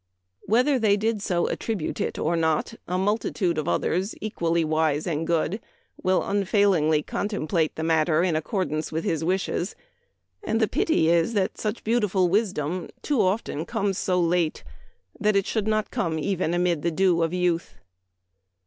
[0.47, 5.27] Whether they did so "attribute it" or not, a multitude of others, equally wise and
[5.27, 5.59] good,
[6.01, 9.75] will unfailingly contemplate the matter in ac cordance with his wishes;
[10.41, 14.63] and the pity is that such beautiful wisdom too often comes so late;
[15.19, 17.75] that it should not come even amid the dew of youth.